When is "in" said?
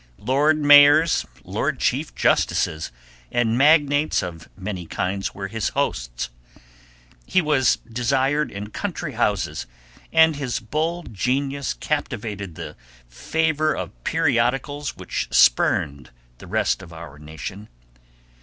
8.51-8.71